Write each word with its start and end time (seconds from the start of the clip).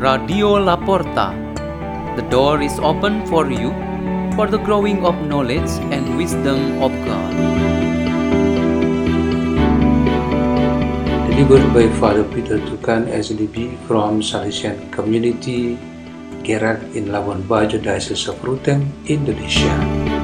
Radio 0.00 0.56
La 0.56 0.80
Porta. 0.80 1.36
The 2.16 2.24
door 2.32 2.62
is 2.62 2.80
open 2.80 3.20
for 3.28 3.52
you 3.52 3.68
for 4.32 4.48
the 4.48 4.56
growing 4.56 5.04
of 5.04 5.12
knowledge 5.28 5.68
and 5.92 6.16
wisdom 6.16 6.80
of 6.80 6.88
God. 7.04 7.32
Delivered 11.28 11.68
by 11.76 11.84
Father 12.00 12.24
Peter 12.24 12.56
Tukan 12.64 13.12
SDB 13.12 13.76
from 13.84 14.24
Salesian 14.24 14.88
Community, 14.88 15.76
Gerak 16.48 16.80
in 16.96 17.12
Labuan 17.12 17.44
Bajo, 17.44 17.76
Diocese 17.76 18.24
of 18.32 18.40
Ruteng, 18.40 18.88
Indonesia. 19.04 20.19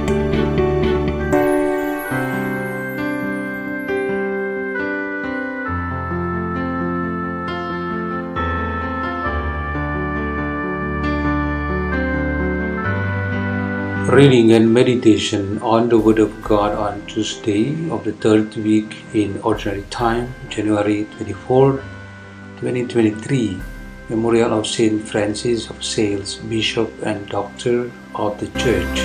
Reading 14.07 14.53
and 14.53 14.73
meditation 14.73 15.59
on 15.59 15.89
the 15.89 15.99
Word 15.99 16.21
of 16.21 16.41
God 16.41 16.73
on 16.79 17.05
Tuesday 17.07 17.91
of 17.91 18.05
the 18.05 18.13
third 18.13 18.55
week 18.55 18.95
in 19.13 19.41
Ordinary 19.43 19.83
Time, 19.91 20.33
January 20.49 21.09
24, 21.17 21.73
2023. 22.61 23.61
Memorial 24.09 24.61
of 24.61 24.65
Saint 24.65 25.03
Francis 25.09 25.69
of 25.69 25.83
Sales, 25.83 26.37
Bishop 26.37 26.89
and 27.03 27.29
Doctor 27.29 27.91
of 28.15 28.39
the 28.39 28.47
Church. 28.61 29.01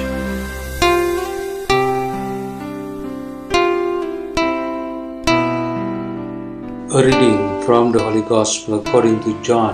A 6.94 7.04
reading 7.04 7.64
from 7.64 7.92
the 7.92 8.04
Holy 8.04 8.22
Gospel 8.22 8.80
according 8.80 9.20
to 9.24 9.42
John, 9.42 9.74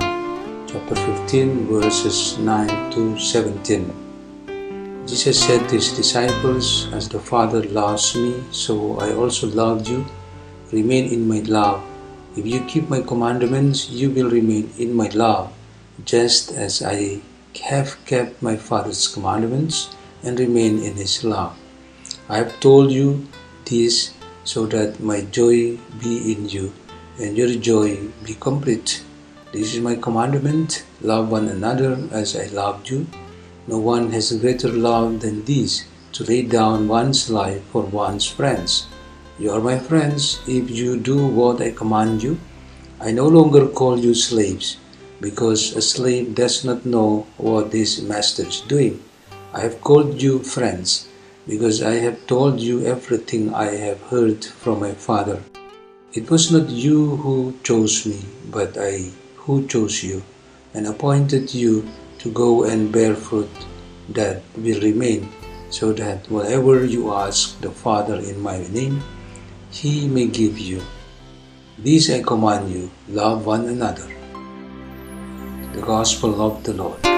chapter 0.69 0.95
15, 0.95 1.67
verses 1.67 2.37
9 2.37 2.91
to 2.91 3.19
17. 3.19 4.06
Jesus 5.07 5.39
said 5.39 5.69
to 5.69 5.75
his 5.75 5.93
disciples, 5.93 6.91
As 6.91 7.07
the 7.07 7.17
Father 7.17 7.63
loves 7.63 8.13
me, 8.13 8.43
so 8.51 8.99
I 8.99 9.13
also 9.13 9.47
love 9.47 9.87
you. 9.87 10.05
Remain 10.73 11.13
in 11.13 11.25
my 11.29 11.39
love. 11.47 11.81
If 12.35 12.45
you 12.45 12.59
keep 12.65 12.89
my 12.89 12.99
commandments, 12.99 13.89
you 13.89 14.11
will 14.11 14.29
remain 14.29 14.69
in 14.77 14.93
my 14.93 15.07
love, 15.15 15.53
just 16.03 16.51
as 16.51 16.83
I 16.83 17.21
have 17.63 17.95
kept 18.03 18.41
my 18.41 18.57
Father's 18.57 19.07
commandments 19.07 19.95
and 20.23 20.37
remain 20.37 20.83
in 20.83 20.95
his 20.95 21.23
love. 21.23 21.57
I 22.27 22.39
have 22.43 22.59
told 22.59 22.91
you 22.91 23.25
this 23.63 24.13
so 24.43 24.65
that 24.65 24.99
my 24.99 25.21
joy 25.21 25.79
be 26.03 26.33
in 26.33 26.49
you 26.49 26.73
and 27.17 27.37
your 27.37 27.55
joy 27.55 27.95
be 28.25 28.35
complete. 28.35 29.01
This 29.53 29.73
is 29.73 29.79
my 29.79 29.95
commandment 29.95 30.83
love 30.99 31.31
one 31.31 31.47
another 31.47 31.97
as 32.11 32.35
I 32.35 32.47
loved 32.47 32.89
you. 32.89 33.07
No 33.67 33.79
one 33.79 34.11
has 34.11 34.31
a 34.31 34.39
greater 34.39 34.69
love 34.69 35.19
than 35.19 35.43
this 35.43 35.83
to 36.13 36.23
lay 36.23 36.41
down 36.43 36.87
one's 36.87 37.29
life 37.29 37.61
for 37.65 37.83
one's 37.83 38.25
friends. 38.25 38.87
You 39.37 39.51
are 39.51 39.59
my 39.59 39.77
friends 39.77 40.39
if 40.47 40.71
you 40.71 40.97
do 40.97 41.27
what 41.27 41.61
I 41.61 41.71
command 41.71 42.23
you. 42.23 42.39
I 43.01 43.11
no 43.11 43.27
longer 43.27 43.67
call 43.67 43.99
you 43.99 44.13
slaves, 44.15 44.77
because 45.19 45.75
a 45.75 45.81
slave 45.81 46.33
does 46.33 46.63
not 46.63 46.85
know 46.85 47.27
what 47.35 47.73
his 47.73 48.01
master 48.01 48.47
is 48.47 48.61
doing. 48.61 49.03
I 49.53 49.59
have 49.61 49.81
called 49.81 50.21
you 50.21 50.39
friends, 50.39 51.09
because 51.45 51.83
I 51.83 51.95
have 51.95 52.25
told 52.25 52.61
you 52.61 52.85
everything 52.85 53.53
I 53.53 53.75
have 53.75 54.01
heard 54.03 54.45
from 54.45 54.79
my 54.79 54.93
Father. 54.93 55.43
It 56.13 56.31
was 56.31 56.51
not 56.51 56.69
you 56.69 57.17
who 57.17 57.53
chose 57.63 58.05
me, 58.05 58.23
but 58.49 58.77
I 58.79 59.11
who 59.35 59.67
chose 59.67 60.01
you, 60.03 60.23
and 60.73 60.87
appointed 60.87 61.53
you 61.53 61.85
to 62.19 62.31
go 62.31 62.63
and 62.63 62.91
bear 62.91 63.15
fruit 63.15 63.49
that 64.09 64.41
will 64.55 64.81
remain, 64.81 65.29
so 65.69 65.91
that 65.93 66.29
whatever 66.29 66.85
you 66.85 67.13
ask 67.13 67.59
the 67.61 67.71
Father 67.71 68.15
in 68.15 68.39
my 68.39 68.59
name, 68.69 69.03
he 69.71 70.07
may 70.07 70.27
give 70.27 70.57
you. 70.57 70.81
This 71.77 72.09
I 72.09 72.21
command 72.21 72.71
you 72.71 72.89
love 73.09 73.45
one 73.45 73.67
another. 73.67 74.07
The 75.73 75.81
Gospel 75.81 76.41
of 76.41 76.63
the 76.63 76.73
Lord. 76.73 77.16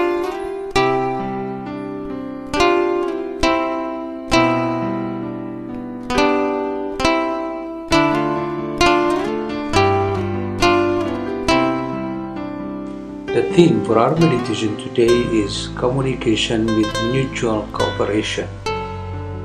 The 13.32 13.44
theme 13.54 13.84
for 13.84 13.96
our 13.96 14.16
meditation 14.16 14.76
today 14.76 15.06
is 15.06 15.68
communication 15.76 16.66
with 16.66 16.92
mutual 17.12 17.62
cooperation. 17.72 18.48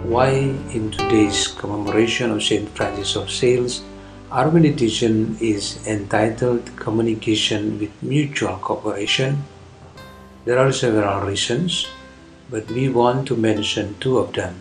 Why, 0.09 0.29
in 0.73 0.89
today's 0.89 1.49
commemoration 1.49 2.31
of 2.31 2.41
St. 2.41 2.67
Francis 2.69 3.15
of 3.15 3.29
Sales, 3.29 3.83
our 4.31 4.49
meditation 4.49 5.37
is 5.39 5.85
entitled 5.85 6.75
Communication 6.77 7.77
with 7.77 7.91
Mutual 8.01 8.57
Cooperation. 8.57 9.43
There 10.45 10.57
are 10.57 10.71
several 10.71 11.27
reasons, 11.27 11.87
but 12.49 12.65
we 12.71 12.89
want 12.89 13.27
to 13.27 13.37
mention 13.37 13.97
two 13.99 14.17
of 14.17 14.33
them. 14.33 14.55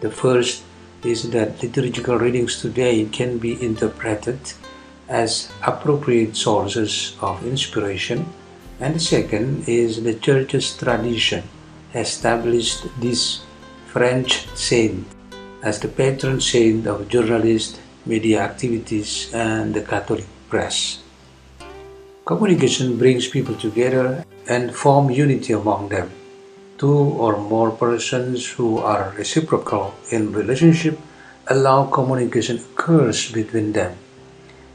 The 0.00 0.10
first 0.10 0.62
is 1.04 1.28
that 1.32 1.62
liturgical 1.62 2.16
readings 2.16 2.62
today 2.62 3.04
can 3.04 3.36
be 3.36 3.62
interpreted 3.62 4.40
as 5.06 5.52
appropriate 5.66 6.34
sources 6.34 7.14
of 7.20 7.46
inspiration 7.46 8.24
and 8.80 8.94
the 8.94 9.00
second 9.00 9.68
is 9.68 10.02
the 10.02 10.14
Church's 10.14 10.76
tradition 10.76 11.44
established 11.94 12.86
this 13.00 13.42
French 13.86 14.48
saint 14.56 15.06
as 15.62 15.78
the 15.78 15.88
patron 15.88 16.40
saint 16.40 16.86
of 16.86 17.08
journalists, 17.08 17.78
media 18.04 18.42
activities, 18.42 19.30
and 19.32 19.72
the 19.72 19.80
Catholic 19.80 20.26
press. 20.50 20.98
Communication 22.26 22.98
brings 22.98 23.28
people 23.28 23.54
together 23.54 24.24
and 24.48 24.74
form 24.74 25.10
unity 25.10 25.52
among 25.52 25.88
them. 25.88 26.10
Two 26.76 27.14
or 27.16 27.38
more 27.38 27.70
persons 27.70 28.44
who 28.44 28.78
are 28.78 29.14
reciprocal 29.16 29.94
in 30.10 30.32
relationship 30.32 30.98
allow 31.46 31.86
communication 31.86 32.58
occurs 32.58 33.30
between 33.30 33.72
them. 33.72 33.96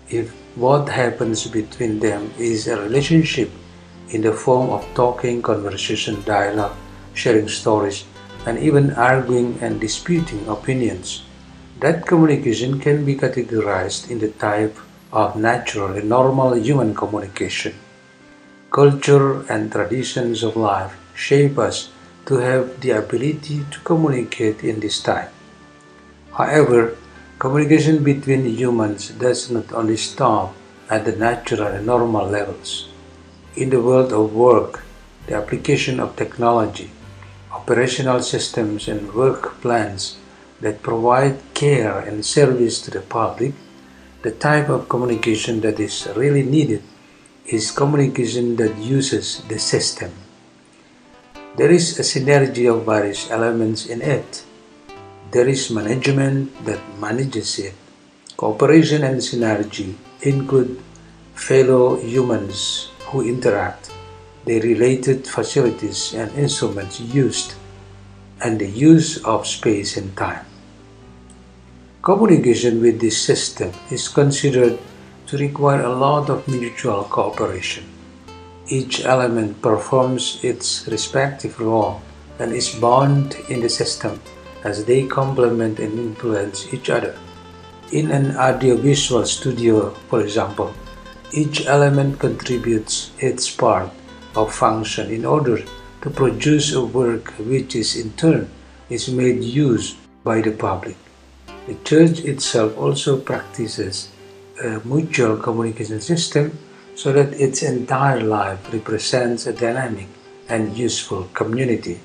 If 0.09 0.31
what 0.55 0.89
happens 0.89 1.45
between 1.45 1.99
them 1.99 2.31
is 2.37 2.67
a 2.67 2.81
relationship 2.81 3.51
in 4.11 4.21
the 4.21 4.33
form 4.33 4.69
of 4.69 4.85
talking, 4.95 5.41
conversation, 5.41 6.23
dialogue, 6.23 6.75
sharing 7.13 7.47
stories, 7.47 8.05
and 8.45 8.57
even 8.59 8.91
arguing 8.93 9.57
and 9.61 9.79
disputing 9.79 10.45
opinions. 10.47 11.23
That 11.79 12.05
communication 12.05 12.79
can 12.79 13.05
be 13.05 13.15
categorized 13.15 14.09
in 14.09 14.19
the 14.19 14.31
type 14.31 14.77
of 15.11 15.35
natural 15.35 15.95
and 15.95 16.09
normal 16.09 16.53
human 16.53 16.93
communication. 16.93 17.73
Culture 18.71 19.41
and 19.51 19.71
traditions 19.71 20.43
of 20.43 20.55
life 20.55 20.95
shape 21.15 21.57
us 21.57 21.89
to 22.25 22.37
have 22.37 22.79
the 22.81 22.91
ability 22.91 23.65
to 23.71 23.79
communicate 23.81 24.63
in 24.63 24.79
this 24.79 25.01
type. 25.01 25.31
However, 26.31 26.95
communication 27.39 28.03
between 28.03 28.45
humans 28.45 29.09
does 29.09 29.49
not 29.49 29.73
only 29.73 29.97
stop 29.97 30.53
at 30.89 31.05
the 31.05 31.15
natural 31.15 31.67
and 31.67 31.85
normal 31.85 32.27
levels. 32.27 32.89
In 33.55 33.71
the 33.71 33.81
world 33.81 34.13
of 34.13 34.33
work, 34.33 34.85
the 35.25 35.33
application 35.33 35.99
of 35.99 36.15
technology, 36.15 36.91
operational 37.51 38.21
systems, 38.21 38.87
and 38.87 39.11
work 39.13 39.59
plans 39.59 40.17
that 40.61 40.83
provide 40.83 41.41
care 41.55 41.97
and 41.99 42.23
service 42.23 42.79
to 42.81 42.91
the 42.91 43.01
public, 43.01 43.53
the 44.21 44.31
type 44.31 44.69
of 44.69 44.87
communication 44.87 45.61
that 45.61 45.79
is 45.79 46.07
really 46.15 46.43
needed 46.43 46.83
is 47.47 47.71
communication 47.71 48.55
that 48.57 48.77
uses 48.77 49.41
the 49.49 49.57
system. 49.57 50.11
There 51.57 51.71
is 51.71 51.97
a 51.97 52.03
synergy 52.03 52.69
of 52.69 52.85
various 52.85 53.31
elements 53.31 53.87
in 53.87 54.01
it. 54.01 54.45
There 55.31 55.47
is 55.47 55.71
management 55.71 56.53
that 56.65 56.79
manages 56.99 57.57
it. 57.57 57.73
Cooperation 58.37 59.03
and 59.03 59.17
synergy 59.17 59.95
include 60.21 60.79
fellow 61.33 61.97
humans 61.97 62.88
who 63.09 63.21
interact, 63.21 63.91
the 64.45 64.61
related 64.61 65.27
facilities 65.27 66.13
and 66.13 66.31
instruments 66.37 66.99
used, 66.99 67.55
and 68.41 68.59
the 68.59 68.69
use 68.69 69.23
of 69.25 69.45
space 69.45 69.97
and 69.97 70.15
time. 70.15 70.45
Communication 72.01 72.81
with 72.81 73.01
this 73.01 73.21
system 73.21 73.71
is 73.91 74.07
considered 74.07 74.79
to 75.27 75.37
require 75.37 75.83
a 75.83 75.93
lot 75.93 76.29
of 76.29 76.47
mutual 76.47 77.03
cooperation. 77.03 77.83
Each 78.67 79.03
element 79.03 79.61
performs 79.61 80.39
its 80.43 80.87
respective 80.87 81.59
role 81.59 82.01
and 82.39 82.53
is 82.53 82.69
bound 82.69 83.35
in 83.49 83.61
the 83.61 83.69
system 83.69 84.21
as 84.63 84.85
they 84.85 85.07
complement 85.07 85.79
and 85.79 85.99
influence 85.99 86.73
each 86.73 86.89
other. 86.89 87.17
In 87.91 88.11
an 88.11 88.37
audiovisual 88.37 89.25
studio, 89.25 89.91
for 90.09 90.21
example, 90.21 90.73
each 91.31 91.65
element 91.65 92.19
contributes 92.19 93.11
its 93.19 93.49
part 93.49 93.89
of 94.35 94.53
function 94.53 95.11
in 95.11 95.25
order 95.25 95.61
to 96.01 96.09
produce 96.09 96.73
a 96.73 96.83
work 96.83 97.31
which 97.39 97.75
is 97.75 97.95
in 97.95 98.11
turn 98.13 98.49
is 98.89 99.09
made 99.09 99.43
use 99.43 99.95
by 100.23 100.41
the 100.41 100.51
public. 100.51 100.97
The 101.67 101.75
church 101.83 102.19
itself 102.21 102.77
also 102.77 103.19
practices 103.19 104.09
a 104.63 104.81
mutual 104.83 105.37
communication 105.37 106.01
system 106.01 106.57
so 106.95 107.13
that 107.13 107.33
its 107.33 107.63
entire 107.63 108.21
life 108.21 108.73
represents 108.73 109.45
a 109.45 109.53
dynamic 109.53 110.07
and 110.49 110.75
useful 110.75 111.29
community. 111.33 111.99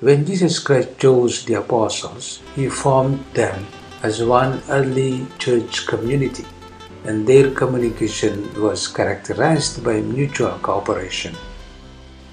When 0.00 0.24
Jesus 0.24 0.58
Christ 0.58 0.96
chose 0.98 1.44
the 1.44 1.54
apostles, 1.54 2.40
he 2.54 2.68
formed 2.68 3.24
them 3.34 3.66
as 4.02 4.24
one 4.24 4.62
early 4.70 5.26
church 5.38 5.86
community, 5.86 6.46
and 7.04 7.26
their 7.26 7.50
communication 7.50 8.52
was 8.60 8.88
characterized 8.88 9.82
by 9.82 10.00
mutual 10.00 10.58
cooperation. 10.62 11.34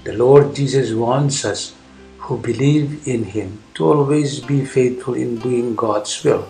The 0.04 0.12
Lord 0.12 0.54
Jesus 0.54 0.92
wants 0.92 1.44
us 1.44 1.74
who 2.18 2.36
believe 2.38 3.08
in 3.08 3.24
Him 3.24 3.62
to 3.74 3.86
always 3.86 4.40
be 4.40 4.64
faithful 4.64 5.14
in 5.14 5.38
doing 5.38 5.74
God's 5.74 6.22
will. 6.22 6.46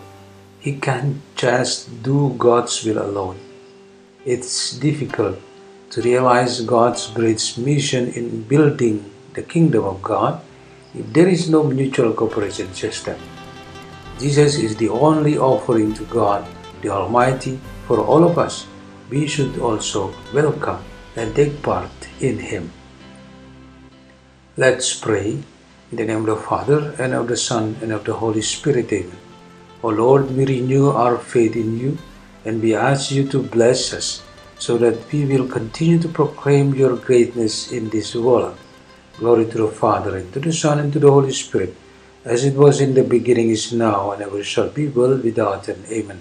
He 0.61 0.79
can't 0.79 1.23
just 1.37 2.03
do 2.03 2.35
God's 2.37 2.85
will 2.85 3.01
alone. 3.01 3.39
It's 4.25 4.77
difficult 4.79 5.39
to 5.91 6.03
realize 6.03 6.61
God's 6.61 7.07
great 7.09 7.55
mission 7.57 8.09
in 8.09 8.43
building 8.43 9.11
the 9.35 9.43
kingdom 9.43 9.85
of 9.85 10.03
God 10.03 10.41
if 10.95 11.13
there 11.13 11.29
is 11.29 11.49
no 11.49 11.63
mutual 11.63 12.13
cooperation 12.13 12.75
system. 12.75 13.17
Jesus 14.19 14.57
is 14.57 14.77
the 14.77 14.89
only 14.89 15.39
offering 15.39 15.95
to 15.95 16.05
God, 16.07 16.45
the 16.83 16.91
Almighty, 16.91 17.61
for 17.87 18.01
all 18.01 18.25
of 18.25 18.39
us. 18.39 18.67
We 19.11 19.27
should 19.27 19.59
also 19.59 20.15
welcome 20.35 20.85
and 21.17 21.35
take 21.35 21.63
part 21.63 21.91
in 22.21 22.39
Him. 22.39 22.73
Let's 24.57 24.93
pray 24.95 25.43
in 25.91 25.97
the 25.97 26.05
name 26.05 26.21
of 26.21 26.27
the 26.27 26.37
Father, 26.37 26.95
and 26.99 27.15
of 27.15 27.29
the 27.29 27.37
Son, 27.37 27.77
and 27.81 27.93
of 27.93 28.05
the 28.05 28.13
Holy 28.13 28.43
Spirit. 28.43 28.93
Amen. 28.93 29.17
O 29.83 29.89
Lord, 29.89 30.31
we 30.37 30.45
renew 30.45 30.91
our 30.91 31.17
faith 31.17 31.57
in 31.57 31.79
you, 31.79 31.97
and 32.45 32.61
we 32.61 32.75
ask 32.75 33.11
you 33.11 33.27
to 33.29 33.43
bless 33.43 33.95
us 33.95 34.23
so 34.59 34.77
that 34.77 35.11
we 35.13 35.25
will 35.25 35.49
continue 35.49 35.99
to 35.99 36.09
proclaim 36.09 36.75
your 36.75 36.97
greatness 36.97 37.73
in 37.73 37.89
this 37.89 38.15
world. 38.15 38.59
Glory 39.17 39.47
to 39.47 39.59
the 39.59 39.69
Father, 39.69 40.17
and 40.17 40.33
to 40.35 40.41
the 40.41 40.53
Son, 40.53 40.79
and 40.79 40.93
to 40.93 40.99
the 40.99 41.11
Holy 41.11 41.33
Spirit, 41.33 41.75
as 42.25 42.45
it 42.45 42.55
was 42.55 42.81
in 42.81 42.95
the 42.95 43.05
beginning, 43.05 43.49
is 43.49 43.73
now, 43.73 44.11
and 44.11 44.21
ever 44.21 44.45
shall 44.45 44.69
be, 44.69 44.89
world 44.89 45.25
without 45.25 45.69
end. 45.69 45.87
Amen. 45.91 46.21